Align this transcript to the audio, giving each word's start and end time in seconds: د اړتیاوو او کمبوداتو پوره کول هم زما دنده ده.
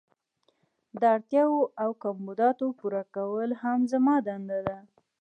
د 0.99 1.01
اړتیاوو 1.15 1.71
او 1.83 1.89
کمبوداتو 2.03 2.65
پوره 2.79 3.03
کول 3.15 3.49
هم 3.61 3.79
زما 3.93 4.15
دنده 4.27 4.59
ده. 4.67 4.77